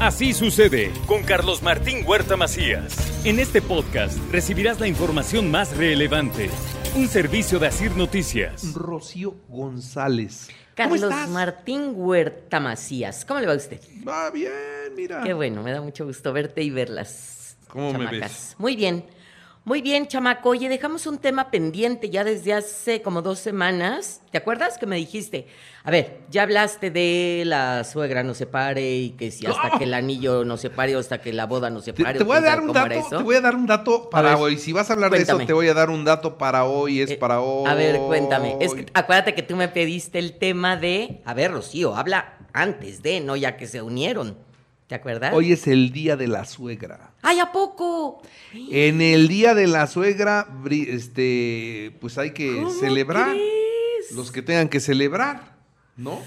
Así 0.00 0.34
sucede 0.34 0.92
con 1.06 1.22
Carlos 1.22 1.62
Martín 1.62 2.04
Huerta 2.06 2.36
Macías. 2.36 2.94
En 3.24 3.38
este 3.38 3.62
podcast 3.62 4.18
recibirás 4.30 4.78
la 4.78 4.86
información 4.88 5.50
más 5.50 5.74
relevante. 5.74 6.50
Un 6.94 7.08
servicio 7.08 7.58
de 7.58 7.68
Asir 7.68 7.96
Noticias. 7.96 8.74
Rocío 8.74 9.36
González. 9.48 10.50
Carlos 10.74 11.00
¿Cómo 11.00 11.12
estás? 11.12 11.30
Martín 11.30 11.92
Huerta 11.94 12.60
Macías. 12.60 13.24
¿Cómo 13.24 13.40
le 13.40 13.46
va 13.46 13.54
a 13.54 13.56
usted? 13.56 13.80
Va 14.06 14.30
bien, 14.30 14.52
mira. 14.94 15.22
Qué 15.22 15.32
bueno, 15.32 15.62
me 15.62 15.72
da 15.72 15.80
mucho 15.80 16.04
gusto 16.04 16.30
verte 16.30 16.62
y 16.62 16.68
verlas. 16.68 17.56
¿Cómo 17.68 17.94
me 17.94 18.04
chamacas. 18.04 18.20
ves? 18.20 18.54
Muy 18.58 18.76
bien. 18.76 19.02
Muy 19.66 19.82
bien, 19.82 20.06
chamaco. 20.06 20.50
Oye, 20.50 20.68
dejamos 20.68 21.08
un 21.08 21.18
tema 21.18 21.50
pendiente 21.50 22.08
ya 22.08 22.22
desde 22.22 22.52
hace 22.52 23.02
como 23.02 23.20
dos 23.20 23.40
semanas. 23.40 24.20
¿Te 24.30 24.38
acuerdas 24.38 24.78
que 24.78 24.86
me 24.86 24.94
dijiste? 24.94 25.48
A 25.82 25.90
ver, 25.90 26.20
ya 26.30 26.44
hablaste 26.44 26.92
de 26.92 27.42
la 27.46 27.82
suegra 27.82 28.22
no 28.22 28.34
se 28.34 28.46
pare 28.46 28.94
y 28.94 29.10
que 29.10 29.32
si 29.32 29.44
hasta 29.44 29.76
que 29.76 29.82
el 29.82 29.94
anillo 29.94 30.44
no 30.44 30.56
se 30.56 30.70
pare 30.70 30.94
o 30.94 31.00
hasta 31.00 31.20
que 31.20 31.32
la 31.32 31.46
boda 31.46 31.68
no 31.68 31.80
se 31.80 31.92
Te, 31.92 32.04
pare. 32.04 32.16
te 32.16 32.22
o 32.22 32.26
voy 32.28 32.36
a 32.36 32.40
dar 32.42 32.60
un 32.60 32.72
dato, 32.72 32.92
eso. 32.92 33.16
te 33.18 33.22
voy 33.24 33.34
a 33.34 33.40
dar 33.40 33.56
un 33.56 33.66
dato 33.66 34.08
para 34.08 34.28
ver, 34.34 34.38
hoy. 34.40 34.56
Si 34.56 34.70
vas 34.72 34.88
a 34.88 34.92
hablar 34.92 35.10
de 35.10 35.22
eso, 35.22 35.36
te 35.38 35.52
voy 35.52 35.66
a 35.66 35.74
dar 35.74 35.90
un 35.90 36.04
dato 36.04 36.38
para 36.38 36.64
hoy, 36.64 37.00
es 37.00 37.10
Eh, 37.10 37.16
para 37.16 37.40
hoy. 37.40 37.68
A 37.68 37.74
ver, 37.74 37.98
cuéntame. 37.98 38.56
Es 38.60 38.72
que 38.72 38.86
acuérdate 38.94 39.34
que 39.34 39.42
tú 39.42 39.56
me 39.56 39.66
pediste 39.66 40.20
el 40.20 40.38
tema 40.38 40.76
de. 40.76 41.22
A 41.24 41.34
ver, 41.34 41.50
Rocío, 41.50 41.96
habla 41.96 42.38
antes 42.52 43.02
de, 43.02 43.18
no 43.20 43.34
ya 43.34 43.56
que 43.56 43.66
se 43.66 43.82
unieron. 43.82 44.38
¿Te 44.86 44.94
acuerdas? 44.94 45.34
Hoy 45.34 45.50
es 45.52 45.66
el 45.66 45.90
día 45.90 46.16
de 46.16 46.28
la 46.28 46.44
suegra. 46.44 47.10
¡Ay, 47.22 47.40
a 47.40 47.50
poco! 47.50 48.22
En 48.54 49.00
el 49.02 49.26
día 49.26 49.52
de 49.54 49.66
la 49.66 49.88
suegra, 49.88 50.46
este, 50.70 51.96
pues 52.00 52.16
hay 52.18 52.30
que 52.30 52.54
¿Cómo 52.54 52.70
celebrar. 52.70 53.30
crees? 53.32 54.12
Los 54.12 54.30
que 54.30 54.42
tengan 54.42 54.68
que 54.68 54.78
celebrar, 54.78 55.56
¿no? 55.96 56.20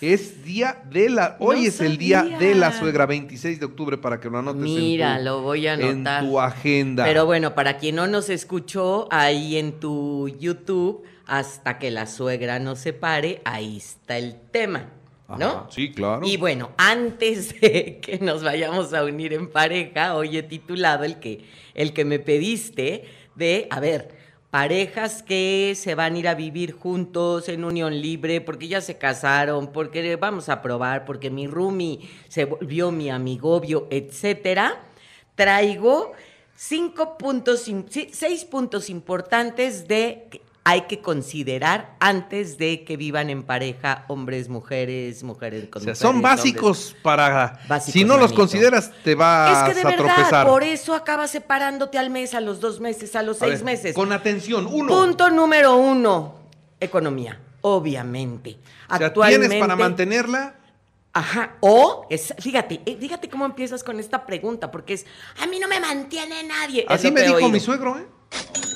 Es 0.00 0.42
día 0.44 0.82
de 0.90 1.08
la. 1.10 1.36
No 1.38 1.46
Hoy 1.46 1.66
es 1.66 1.80
el 1.80 1.98
día 1.98 2.22
de 2.24 2.54
la 2.56 2.72
suegra, 2.76 3.06
26 3.06 3.60
de 3.60 3.66
octubre, 3.66 3.98
para 3.98 4.18
que 4.18 4.28
lo 4.30 4.38
anotes 4.38 4.62
en 4.64 4.74
Mira, 4.74 5.18
tu- 5.18 5.24
lo 5.24 5.42
voy 5.42 5.66
a 5.68 5.74
en 5.74 5.82
anotar. 5.82 6.24
tu 6.24 6.40
agenda. 6.40 7.04
Pero 7.04 7.26
bueno, 7.26 7.54
para 7.54 7.76
quien 7.76 7.96
no 7.96 8.06
nos 8.08 8.28
escuchó, 8.30 9.06
ahí 9.12 9.56
en 9.56 9.78
tu 9.78 10.28
YouTube, 10.40 11.04
hasta 11.26 11.78
que 11.78 11.90
la 11.92 12.06
suegra 12.06 12.58
no 12.58 12.74
se 12.76 12.92
pare, 12.94 13.40
ahí 13.44 13.76
está 13.76 14.16
el 14.16 14.34
tema, 14.50 14.88
¿no? 15.38 15.70
Sí, 15.70 15.92
claro. 15.92 16.26
Y 16.26 16.36
bueno, 16.36 16.70
antes 16.76 17.60
de 17.60 18.00
que 18.00 18.18
nos 18.18 18.42
vayamos 18.42 18.92
a 18.94 19.04
unir 19.04 19.32
en 19.32 19.48
pareja, 19.48 20.14
hoy 20.14 20.36
he 20.36 20.42
titulado 20.42 21.04
el 21.04 21.20
que, 21.20 21.44
el 21.74 21.92
que 21.92 22.04
me 22.04 22.18
pediste 22.18 23.04
de, 23.34 23.66
a 23.70 23.80
ver, 23.80 24.14
parejas 24.50 25.22
que 25.22 25.74
se 25.76 25.94
van 25.94 26.14
a 26.14 26.18
ir 26.18 26.28
a 26.28 26.34
vivir 26.34 26.72
juntos 26.72 27.48
en 27.48 27.64
unión 27.64 28.00
libre 28.00 28.40
porque 28.40 28.68
ya 28.68 28.80
se 28.80 28.98
casaron, 28.98 29.68
porque 29.72 30.16
vamos 30.16 30.48
a 30.48 30.60
probar, 30.60 31.04
porque 31.04 31.30
mi 31.30 31.46
roomie 31.46 32.00
se 32.28 32.44
volvió 32.44 32.90
mi 32.90 33.10
amigobio, 33.10 33.86
etcétera. 33.90 34.80
Traigo 35.36 36.12
cinco 36.56 37.16
puntos, 37.16 37.70
seis 38.12 38.44
puntos 38.44 38.90
importantes 38.90 39.86
de 39.86 40.42
hay 40.70 40.82
que 40.82 41.00
considerar 41.00 41.96
antes 42.00 42.56
de 42.58 42.84
que 42.84 42.96
vivan 42.96 43.28
en 43.28 43.42
pareja 43.42 44.04
hombres, 44.08 44.48
mujeres, 44.48 45.22
mujeres 45.24 45.64
con 45.68 45.82
O 45.82 45.84
sea, 45.84 45.92
mujeres, 45.92 45.98
son 45.98 46.16
hombres. 46.16 46.36
básicos 46.36 46.96
para. 47.02 47.60
Básicos, 47.68 47.92
si 47.92 48.04
no 48.04 48.16
los 48.16 48.32
consideras, 48.32 48.92
te 49.02 49.14
vas 49.16 49.68
Es 49.68 49.74
que 49.74 49.74
de 49.74 49.80
a 49.80 49.90
verdad, 49.96 50.14
tropezar. 50.14 50.46
por 50.46 50.62
eso 50.62 50.94
acabas 50.94 51.30
separándote 51.30 51.98
al 51.98 52.10
mes, 52.10 52.34
a 52.34 52.40
los 52.40 52.60
dos 52.60 52.78
meses, 52.80 53.16
a 53.16 53.22
los 53.22 53.36
A 53.42 53.46
seis 53.46 53.56
ver, 53.60 53.64
meses. 53.64 53.94
Con 53.94 54.12
atención, 54.12 54.68
uno. 54.70 54.88
Punto 54.94 55.28
número 55.30 55.76
uno, 55.76 56.36
economía, 56.78 57.40
obviamente. 57.62 58.58
O 58.88 58.96
sea, 58.96 59.06
Actualmente, 59.08 59.48
tienes 59.48 59.60
para 59.66 59.76
mantenerla. 59.76 60.54
Ajá, 61.12 61.56
o, 61.58 62.06
es- 62.08 62.32
fíjate, 62.38 62.82
eh, 62.86 62.96
fíjate 63.00 63.28
cómo 63.28 63.44
empiezas 63.44 63.82
con 63.82 63.98
esta 63.98 64.24
pregunta, 64.24 64.70
porque 64.70 64.94
es, 64.94 65.06
a 65.42 65.46
mí 65.48 65.58
no 65.58 65.66
me 65.66 65.80
mantiene 65.80 66.44
nadie. 66.44 66.86
Así 66.88 67.10
me 67.10 67.22
dijo 67.22 67.34
oído. 67.34 67.48
mi 67.48 67.58
suegro, 67.58 67.98
¿eh? 67.98 68.06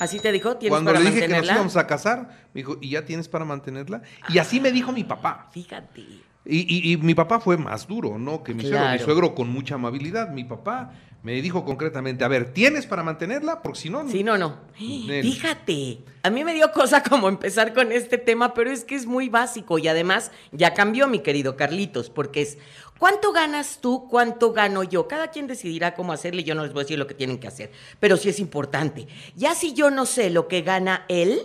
Así 0.01 0.19
te 0.19 0.33
dijo, 0.33 0.57
tienes 0.57 0.71
Cuando 0.73 0.93
para 0.93 1.03
le 1.05 1.11
dije 1.11 1.27
que 1.27 1.37
nos 1.37 1.47
íbamos 1.47 1.77
a 1.77 1.87
casar, 1.87 2.29
me 2.53 2.61
dijo, 2.61 2.79
¿y 2.81 2.91
ya 2.91 3.05
tienes 3.05 3.29
para 3.29 3.45
mantenerla? 3.45 4.03
Y 4.29 4.39
así 4.39 4.61
me 4.61 4.73
dijo 4.73 4.92
mi 4.92 5.05
papá. 5.05 5.48
Fíjate. 5.53 6.01
Y, 6.47 6.59
y- 6.91 6.92
y 6.92 6.97
mi 6.98 7.15
papá 7.15 7.41
fue 7.41 7.57
más 7.57 7.87
duro, 7.87 8.19
¿no? 8.19 8.43
Que 8.43 8.53
mi 8.55 8.63
suegro. 8.64 8.91
Mi 8.93 8.98
suegro 8.98 9.35
con 9.35 9.48
mucha 9.48 9.77
amabilidad. 9.77 10.31
Mi 10.31 10.45
papá 10.45 10.93
me 11.24 11.40
dijo 11.40 11.64
concretamente, 11.64 12.23
a 12.23 12.29
ver, 12.29 12.52
¿tienes 12.52 12.86
para 12.86 13.02
mantenerla? 13.02 13.62
Porque 13.62 13.80
si 13.80 13.89
no... 13.89 14.07
Sí, 14.07 14.23
no, 14.23 14.36
no. 14.36 14.58
Nel. 14.79 15.24
Fíjate, 15.24 16.01
a 16.23 16.29
mí 16.29 16.45
me 16.45 16.52
dio 16.52 16.70
cosa 16.70 17.02
como 17.02 17.30
empezar 17.30 17.73
con 17.73 17.92
este 17.92 18.18
tema, 18.18 18.52
pero 18.52 18.70
es 18.70 18.85
que 18.85 18.95
es 18.95 19.07
muy 19.07 19.30
básico 19.30 19.79
y 19.79 19.89
además 19.89 20.33
ya 20.52 20.74
cambió 20.74 21.08
mi 21.08 21.20
querido 21.20 21.57
Carlitos, 21.57 22.11
porque 22.11 22.42
es, 22.42 22.58
¿cuánto 22.98 23.33
ganas 23.33 23.79
tú? 23.80 24.07
¿Cuánto 24.11 24.52
gano 24.52 24.83
yo? 24.83 25.08
Cada 25.08 25.29
quien 25.29 25.46
decidirá 25.46 25.95
cómo 25.95 26.13
hacerle, 26.13 26.45
yo 26.45 26.55
no 26.55 26.63
les 26.63 26.74
voy 26.74 26.83
a 26.83 26.84
decir 26.84 26.98
lo 26.98 27.07
que 27.07 27.14
tienen 27.14 27.39
que 27.39 27.48
hacer, 27.48 27.73
pero 28.01 28.18
sí 28.18 28.29
es 28.29 28.39
importante. 28.39 29.07
Ya 29.34 29.55
si 29.55 29.73
yo 29.73 29.90
no 29.90 30.05
sé 30.05 30.29
lo 30.29 30.46
que 30.46 30.61
gana 30.61 31.07
él, 31.08 31.40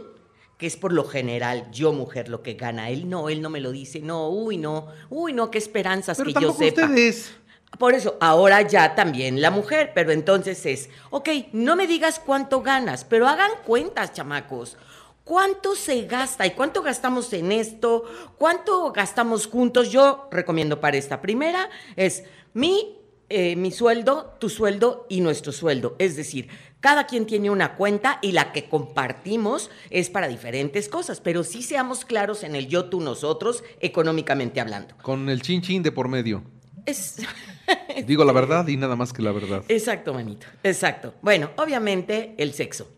que 0.58 0.68
es 0.68 0.76
por 0.76 0.92
lo 0.92 1.06
general 1.06 1.72
yo 1.72 1.94
mujer 1.94 2.28
lo 2.28 2.44
que 2.44 2.56
gana 2.56 2.90
él, 2.90 3.10
no, 3.10 3.30
él 3.30 3.42
no 3.42 3.50
me 3.50 3.62
lo 3.62 3.72
dice, 3.72 4.02
no, 4.02 4.28
uy, 4.28 4.58
no, 4.58 4.88
uy, 5.10 5.32
no, 5.32 5.50
qué 5.50 5.58
esperanzas 5.58 6.18
Pero 6.18 6.34
que 6.34 6.42
yo 6.42 6.52
sepa. 6.52 6.82
ustedes... 6.82 7.34
Por 7.78 7.94
eso, 7.94 8.18
ahora 8.20 8.62
ya 8.62 8.96
también 8.96 9.42
la 9.42 9.52
mujer, 9.52 9.92
pero 9.94 10.12
entonces 10.12 10.66
es, 10.66 10.90
ok, 11.12 11.30
no 11.54 11.76
me 11.76 11.88
digas 11.88 12.20
cuánto 12.20 12.62
ganas, 12.62 13.06
pero 13.06 13.28
hagan 13.28 13.52
cuentas, 13.66 14.12
chamacos. 14.14 14.78
¿Cuánto 15.24 15.76
se 15.76 16.08
gasta 16.08 16.48
y 16.48 16.52
cuánto 16.52 16.82
gastamos 16.82 17.32
en 17.34 17.52
esto? 17.52 18.04
¿Cuánto 18.38 18.92
gastamos 18.92 19.46
juntos? 19.46 19.92
Yo 19.92 20.28
recomiendo 20.32 20.82
para 20.82 20.98
esta 20.98 21.22
primera 21.22 21.70
es 21.96 22.24
mi, 22.56 22.98
eh, 23.30 23.56
mi 23.56 23.70
sueldo, 23.70 24.36
tu 24.40 24.50
sueldo 24.50 25.06
y 25.08 25.22
nuestro 25.22 25.52
sueldo. 25.52 25.96
Es 26.00 26.16
decir, 26.16 26.50
cada 26.80 27.06
quien 27.06 27.28
tiene 27.28 27.52
una 27.52 27.76
cuenta 27.76 28.18
y 28.24 28.32
la 28.32 28.52
que 28.52 28.68
compartimos 28.68 29.70
es 29.92 30.10
para 30.10 30.28
diferentes 30.28 30.90
cosas, 30.90 31.22
pero 31.22 31.44
sí 31.44 31.62
seamos 31.62 32.06
claros 32.06 32.44
en 32.44 32.56
el 32.56 32.68
yo, 32.68 32.86
tú, 32.86 33.00
nosotros, 33.00 33.64
económicamente 33.82 34.60
hablando. 34.60 34.96
Con 35.04 35.30
el 35.30 35.44
chin 35.44 35.62
chin 35.62 35.84
de 35.84 35.92
por 35.92 36.08
medio. 36.08 36.42
Es... 36.86 37.18
Digo 38.06 38.24
la 38.24 38.34
verdad 38.34 38.68
y 38.68 38.78
nada 38.78 38.96
más 38.96 39.14
que 39.14 39.22
la 39.22 39.32
verdad. 39.32 39.64
Exacto, 39.68 40.14
manito. 40.14 40.48
Exacto. 40.64 41.14
Bueno, 41.22 41.52
obviamente 41.58 42.36
el 42.38 42.54
sexo. 42.54 42.90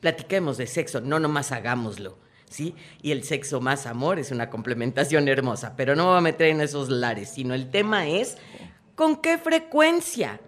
Platiquemos 0.00 0.56
de 0.58 0.66
sexo, 0.66 1.00
no 1.00 1.18
nomás 1.18 1.50
hagámoslo, 1.52 2.18
¿sí? 2.48 2.74
Y 3.00 3.12
el 3.12 3.24
sexo 3.24 3.60
más 3.60 3.86
amor 3.86 4.18
es 4.18 4.30
una 4.30 4.50
complementación 4.50 5.28
hermosa, 5.28 5.74
pero 5.76 5.96
no 5.96 6.04
me 6.04 6.08
voy 6.10 6.18
a 6.18 6.22
meter 6.22 6.48
en 6.48 6.60
esos 6.60 6.90
lares, 6.90 7.30
sino 7.30 7.54
el 7.54 7.70
tema 7.70 8.06
es 8.06 8.36
con 8.94 9.16
qué 9.16 9.38
frecuencia. 9.38 10.40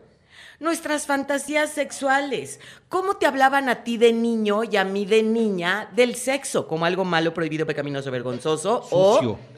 Nuestras 0.59 1.07
fantasías 1.07 1.71
sexuales. 1.71 2.61
¿Cómo 2.89 3.17
te 3.17 3.27
hablaban 3.27 3.69
a 3.69 3.85
ti 3.85 3.99
de 3.99 4.15
niño 4.15 4.65
y 4.65 4.77
a 4.77 4.85
mí 4.85 5.05
de 5.05 5.23
niña 5.23 5.91
del 5.95 6.15
sexo? 6.15 6.67
Como 6.67 6.87
algo 6.87 7.05
malo, 7.05 7.35
prohibido, 7.35 7.67
pecaminoso, 7.67 8.11
vergonzoso 8.11 8.83
Sucio. 8.83 9.33
o 9.33 9.56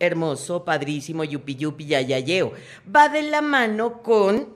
hermoso, 0.00 0.64
padrísimo, 0.64 1.24
yupi 1.24 1.54
yupi, 1.56 1.86
yayayeo. 1.86 2.52
Va 2.94 3.08
de 3.08 3.22
la 3.22 3.42
mano 3.42 4.02
con 4.02 4.48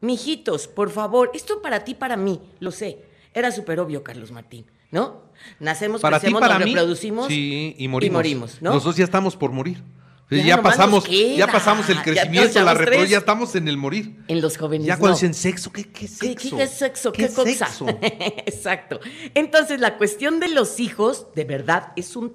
mijitos, 0.00 0.66
por 0.68 0.90
favor. 0.90 1.30
Esto 1.34 1.60
para 1.62 1.84
ti, 1.84 1.94
para 1.94 2.16
mí, 2.16 2.40
lo 2.60 2.70
sé. 2.70 2.98
Era 3.34 3.50
súper 3.52 3.80
obvio, 3.80 4.02
Carlos 4.02 4.30
Martín, 4.32 4.64
¿no? 4.90 5.22
Nacemos, 5.60 6.00
Para 6.00 6.18
ti, 6.18 6.22
crecemos, 6.22 6.40
para 6.40 6.58
nos 6.58 6.64
mí. 6.66 6.74
reproducimos 6.74 7.26
Sí, 7.28 7.74
y 7.78 7.88
morimos. 7.88 8.12
y 8.12 8.16
morimos, 8.16 8.62
¿no? 8.62 8.70
Nosotros 8.72 8.96
ya 8.96 9.04
estamos 9.04 9.36
por 9.36 9.52
morir. 9.52 9.82
Ya 10.28 10.60
pasamos, 10.60 11.06
ya 11.08 11.46
pasamos 11.46 11.88
el 11.88 12.02
crecimiento, 12.02 12.46
la 12.46 12.72
echamos 12.72 12.78
repro, 12.78 12.96
tres. 12.96 13.10
ya 13.10 13.18
estamos 13.18 13.54
en 13.54 13.68
el 13.68 13.76
morir. 13.76 14.16
En 14.26 14.40
los 14.40 14.56
jóvenes 14.58 14.84
Ya 14.84 14.94
cuando 14.96 15.10
no. 15.10 15.14
dicen 15.14 15.34
sexo, 15.34 15.70
¿qué, 15.70 15.84
qué 15.84 15.92
¿Qué, 16.00 16.08
sexo? 16.08 16.56
qué 16.56 16.62
es 16.64 16.70
sexo? 16.72 17.12
¿Qué, 17.12 17.28
cosa? 17.28 17.44
sexo? 17.44 17.86
Exacto. 18.00 18.98
Entonces, 19.34 19.78
la 19.78 19.96
cuestión 19.96 20.40
de 20.40 20.48
los 20.48 20.80
hijos, 20.80 21.28
de 21.36 21.44
verdad, 21.44 21.92
es 21.94 22.16
un 22.16 22.32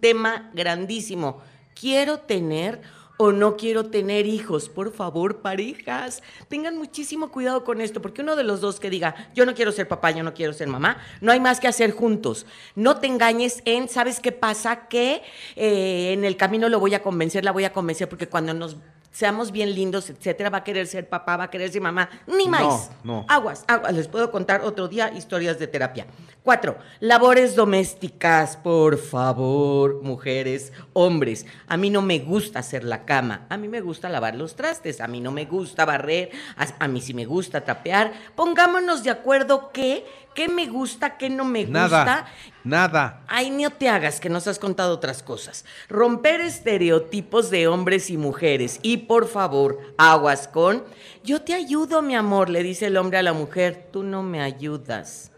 tema 0.00 0.50
grandísimo. 0.54 1.40
Quiero 1.78 2.18
tener 2.18 2.80
o 3.18 3.30
no 3.30 3.56
quiero 3.56 3.84
tener 3.86 4.26
hijos. 4.26 4.68
Por 4.68 4.92
favor, 4.92 5.42
parejas, 5.42 6.22
tengan 6.48 6.76
muchísimo 6.76 7.30
cuidado 7.30 7.62
con 7.62 7.80
esto, 7.80 8.02
porque 8.02 8.22
uno 8.22 8.34
de 8.34 8.42
los 8.42 8.60
dos 8.60 8.80
que 8.80 8.90
diga, 8.90 9.14
yo 9.34 9.46
no 9.46 9.54
quiero 9.54 9.70
ser 9.70 9.86
papá, 9.86 10.10
yo 10.10 10.24
no 10.24 10.34
quiero 10.34 10.52
ser 10.52 10.66
mamá, 10.68 10.96
no 11.20 11.30
hay 11.30 11.38
más 11.38 11.60
que 11.60 11.68
hacer 11.68 11.92
juntos. 11.92 12.46
No 12.74 12.96
te 12.98 13.06
engañes 13.06 13.62
en, 13.64 13.88
¿sabes 13.88 14.18
qué 14.18 14.32
pasa? 14.32 14.88
Que 14.88 15.22
eh, 15.54 16.12
en 16.12 16.24
el 16.24 16.36
camino 16.36 16.68
lo 16.68 16.80
voy 16.80 16.94
a 16.94 17.02
convencer, 17.02 17.44
la 17.44 17.52
voy 17.52 17.64
a 17.64 17.72
convencer, 17.72 18.08
porque 18.08 18.28
cuando 18.28 18.54
nos 18.54 18.76
seamos 19.12 19.52
bien 19.52 19.74
lindos, 19.74 20.08
etcétera, 20.08 20.48
va 20.48 20.58
a 20.58 20.64
querer 20.64 20.86
ser 20.86 21.06
papá, 21.08 21.36
va 21.36 21.44
a 21.44 21.50
querer 21.50 21.70
ser 21.70 21.82
mamá, 21.82 22.08
ni 22.26 22.46
No, 22.46 22.50
más. 22.50 22.90
no. 23.04 23.26
Aguas, 23.28 23.62
aguas. 23.68 23.92
Les 23.94 24.08
puedo 24.08 24.30
contar 24.30 24.62
otro 24.62 24.88
día 24.88 25.12
historias 25.14 25.58
de 25.58 25.66
terapia. 25.66 26.06
Cuatro, 26.44 26.76
labores 26.98 27.54
domésticas, 27.54 28.56
por 28.56 28.98
favor, 28.98 30.02
mujeres, 30.02 30.72
hombres. 30.92 31.46
A 31.68 31.76
mí 31.76 31.88
no 31.88 32.02
me 32.02 32.18
gusta 32.18 32.58
hacer 32.58 32.82
la 32.82 33.04
cama, 33.04 33.46
a 33.48 33.56
mí 33.56 33.68
me 33.68 33.80
gusta 33.80 34.08
lavar 34.08 34.34
los 34.34 34.56
trastes, 34.56 35.00
a 35.00 35.06
mí 35.06 35.20
no 35.20 35.30
me 35.30 35.44
gusta 35.44 35.84
barrer, 35.84 36.30
a, 36.56 36.66
a 36.84 36.88
mí 36.88 37.00
sí 37.00 37.14
me 37.14 37.26
gusta 37.26 37.60
trapear. 37.60 38.12
Pongámonos 38.34 39.04
de 39.04 39.10
acuerdo 39.10 39.70
qué, 39.72 40.04
qué 40.34 40.48
me 40.48 40.66
gusta, 40.66 41.16
qué 41.16 41.30
no 41.30 41.44
me 41.44 41.64
Nada, 41.64 41.86
gusta. 42.04 42.26
nada. 42.64 43.22
Ay, 43.28 43.50
no 43.50 43.70
te 43.70 43.88
hagas 43.88 44.18
que 44.18 44.28
nos 44.28 44.48
has 44.48 44.58
contado 44.58 44.94
otras 44.94 45.22
cosas. 45.22 45.64
Romper 45.88 46.40
estereotipos 46.40 47.50
de 47.50 47.68
hombres 47.68 48.10
y 48.10 48.16
mujeres. 48.16 48.80
Y 48.82 48.96
por 48.96 49.28
favor, 49.28 49.78
aguas 49.96 50.48
con. 50.48 50.82
Yo 51.22 51.42
te 51.42 51.54
ayudo, 51.54 52.02
mi 52.02 52.16
amor, 52.16 52.50
le 52.50 52.64
dice 52.64 52.86
el 52.86 52.96
hombre 52.96 53.18
a 53.18 53.22
la 53.22 53.32
mujer. 53.32 53.90
Tú 53.92 54.02
no 54.02 54.24
me 54.24 54.42
ayudas. 54.42 55.28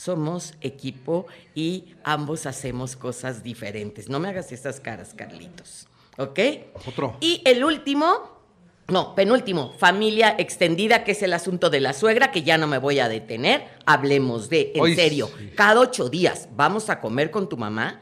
Somos 0.00 0.54
equipo 0.62 1.26
y 1.54 1.92
ambos 2.04 2.46
hacemos 2.46 2.96
cosas 2.96 3.42
diferentes. 3.42 4.08
No 4.08 4.18
me 4.18 4.30
hagas 4.30 4.50
estas 4.50 4.80
caras, 4.80 5.12
Carlitos. 5.14 5.88
¿Ok? 6.16 6.38
Otro. 6.86 7.18
Y 7.20 7.42
el 7.44 7.62
último, 7.62 8.40
no, 8.88 9.14
penúltimo, 9.14 9.74
familia 9.76 10.34
extendida, 10.38 11.04
que 11.04 11.12
es 11.12 11.22
el 11.22 11.34
asunto 11.34 11.68
de 11.68 11.80
la 11.80 11.92
suegra, 11.92 12.32
que 12.32 12.42
ya 12.42 12.56
no 12.56 12.66
me 12.66 12.78
voy 12.78 12.98
a 12.98 13.10
detener. 13.10 13.68
Hablemos 13.84 14.48
de, 14.48 14.72
en 14.74 14.80
Hoy 14.80 14.94
serio, 14.94 15.28
sí. 15.36 15.50
cada 15.54 15.80
ocho 15.80 16.08
días 16.08 16.48
vamos 16.56 16.88
a 16.88 16.98
comer 16.98 17.30
con 17.30 17.46
tu 17.46 17.58
mamá. 17.58 18.00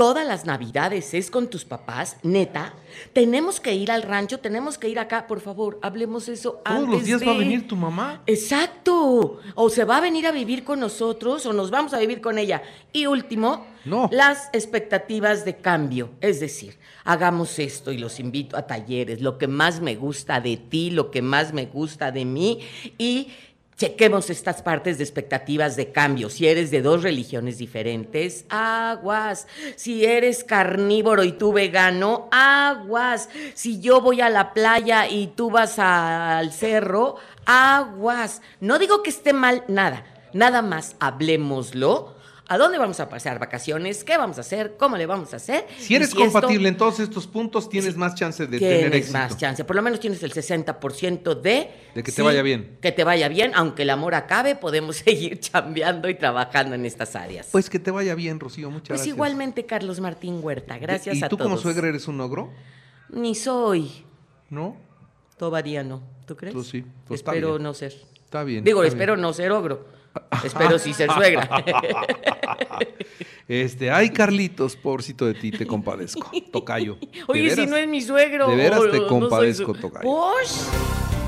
Todas 0.00 0.26
las 0.26 0.46
navidades 0.46 1.12
es 1.12 1.30
con 1.30 1.48
tus 1.48 1.66
papás, 1.66 2.16
neta. 2.22 2.72
Tenemos 3.12 3.60
que 3.60 3.74
ir 3.74 3.90
al 3.90 4.00
rancho, 4.02 4.38
tenemos 4.40 4.78
que 4.78 4.88
ir 4.88 4.98
acá, 4.98 5.26
por 5.26 5.40
favor, 5.42 5.78
hablemos 5.82 6.26
eso 6.30 6.52
Todos 6.64 6.78
antes 6.78 6.88
los 6.94 7.04
días 7.04 7.20
de- 7.20 7.26
va 7.26 7.32
a 7.32 7.36
venir 7.36 7.68
tu 7.68 7.76
mamá. 7.76 8.22
Exacto. 8.26 9.40
O 9.54 9.68
se 9.68 9.84
va 9.84 9.98
a 9.98 10.00
venir 10.00 10.26
a 10.26 10.32
vivir 10.32 10.64
con 10.64 10.80
nosotros 10.80 11.44
o 11.44 11.52
nos 11.52 11.70
vamos 11.70 11.92
a 11.92 11.98
vivir 11.98 12.22
con 12.22 12.38
ella. 12.38 12.62
Y 12.94 13.04
último, 13.04 13.66
No. 13.84 14.08
las 14.10 14.48
expectativas 14.54 15.44
de 15.44 15.56
cambio. 15.58 16.08
Es 16.22 16.40
decir, 16.40 16.78
hagamos 17.04 17.58
esto 17.58 17.92
y 17.92 17.98
los 17.98 18.20
invito 18.20 18.56
a 18.56 18.66
talleres, 18.66 19.20
lo 19.20 19.36
que 19.36 19.48
más 19.48 19.82
me 19.82 19.96
gusta 19.96 20.40
de 20.40 20.56
ti, 20.56 20.90
lo 20.90 21.10
que 21.10 21.20
más 21.20 21.52
me 21.52 21.66
gusta 21.66 22.10
de 22.10 22.24
mí 22.24 22.60
y 22.96 23.28
chequemos 23.80 24.28
estas 24.28 24.60
partes 24.60 24.98
de 24.98 25.04
expectativas 25.04 25.74
de 25.74 25.90
cambio. 25.90 26.28
Si 26.28 26.46
eres 26.46 26.70
de 26.70 26.82
dos 26.82 27.02
religiones 27.02 27.56
diferentes, 27.56 28.44
aguas. 28.50 29.46
Si 29.74 30.04
eres 30.04 30.44
carnívoro 30.44 31.24
y 31.24 31.32
tú 31.32 31.54
vegano, 31.54 32.28
aguas. 32.30 33.30
Si 33.54 33.80
yo 33.80 34.02
voy 34.02 34.20
a 34.20 34.28
la 34.28 34.52
playa 34.52 35.08
y 35.08 35.28
tú 35.28 35.50
vas 35.50 35.78
al 35.78 36.52
cerro, 36.52 37.16
aguas. 37.46 38.42
No 38.60 38.78
digo 38.78 39.02
que 39.02 39.08
esté 39.08 39.32
mal 39.32 39.64
nada, 39.66 40.04
nada 40.34 40.60
más 40.60 40.94
hablemoslo. 41.00 42.19
¿A 42.52 42.58
dónde 42.58 42.78
vamos 42.78 42.98
a 42.98 43.08
pasar 43.08 43.38
vacaciones? 43.38 44.02
¿Qué 44.02 44.18
vamos 44.18 44.36
a 44.38 44.40
hacer? 44.40 44.74
¿Cómo 44.76 44.96
le 44.96 45.06
vamos 45.06 45.32
a 45.32 45.36
hacer? 45.36 45.66
Si 45.78 45.92
Y 45.92 45.96
eres 45.96 46.08
esto- 46.08 46.18
compatible 46.20 46.68
en 46.68 46.76
todos 46.76 46.98
estos 46.98 47.28
puntos, 47.28 47.68
tienes 47.68 47.96
más 47.96 48.16
chance 48.16 48.44
de 48.44 48.58
tener 48.58 48.92
éxito. 48.92 49.16
más 49.18 49.36
chance. 49.36 49.62
Por 49.64 49.76
lo 49.76 49.82
menos 49.82 50.00
tienes 50.00 50.20
el 50.24 50.32
60% 50.32 51.40
de... 51.40 51.70
De 51.94 52.02
que 52.02 52.10
te 52.10 52.22
vaya 52.22 52.42
bien. 52.42 52.76
Que 52.82 52.90
te 52.90 53.04
vaya 53.04 53.28
bien. 53.28 53.52
Aunque 53.54 53.82
el 53.82 53.90
amor 53.90 54.16
acabe, 54.16 54.56
podemos 54.56 54.96
seguir 55.04 55.38
chambeando 55.38 56.08
y 56.08 56.14
trabajando 56.16 56.74
en 56.74 56.84
estas 56.86 57.14
áreas. 57.14 57.46
Pues 57.52 57.70
que 57.70 57.78
te 57.78 57.92
vaya 57.92 58.16
bien, 58.16 58.40
Rocío. 58.40 58.68
Muchas 58.68 58.88
Pues 58.88 58.98
gracias. 58.98 59.14
igualmente, 59.14 59.64
Carlos 59.64 60.00
Martín 60.00 60.40
Huerta. 60.42 60.76
Gracias 60.76 61.18
¿Y 61.18 61.22
a 61.24 61.28
tú 61.28 61.36
todos. 61.36 61.48
como 61.48 61.56
suegra 61.60 61.86
eres 61.86 62.08
un 62.08 62.20
ogro? 62.20 62.50
Ni 63.10 63.36
soy. 63.36 64.04
¿No? 64.48 64.76
Todavía 65.36 65.84
no. 65.84 66.02
¿Tú 66.26 66.36
crees? 66.36 66.52
Tú 66.52 66.64
sí. 66.64 66.84
Pues 67.06 67.20
espero 67.20 67.60
no 67.60 67.74
ser. 67.74 67.94
Está 68.24 68.42
bien. 68.42 68.64
Digo, 68.64 68.82
está 68.82 68.96
espero 68.96 69.14
bien. 69.14 69.22
no 69.22 69.32
ser 69.32 69.52
ogro. 69.52 69.86
espero 70.44 70.76
sí 70.80 70.92
ser 70.92 71.08
suegra. 71.12 71.48
Este, 73.52 73.90
ay, 73.90 74.10
Carlitos, 74.10 74.76
pobrecito 74.76 75.26
de 75.26 75.34
ti, 75.34 75.50
te 75.50 75.66
compadezco. 75.66 76.30
Tocayo. 76.52 76.98
¿De 77.12 77.24
Oye, 77.26 77.50
si 77.56 77.66
no 77.66 77.76
es 77.76 77.88
mi 77.88 78.00
suegro. 78.00 78.48
de 78.48 78.54
veras 78.54 78.78
o- 78.78 78.88
te 78.90 78.98
no 79.00 79.08
compadezco, 79.08 79.74
su- 79.74 79.80
tocayo. 79.80 80.08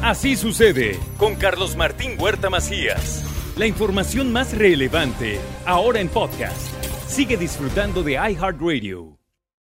Así 0.02 0.36
sucede 0.36 1.00
con 1.18 1.34
Carlos 1.34 1.74
Martín 1.76 2.12
Huerta 2.20 2.48
Macías. 2.48 3.24
La 3.56 3.66
información 3.66 4.32
más 4.32 4.56
relevante 4.56 5.40
ahora 5.66 5.98
en 5.98 6.08
podcast. 6.08 6.56
Sigue 7.08 7.36
disfrutando 7.36 8.04
de 8.04 8.12
iHeartRadio. 8.12 9.18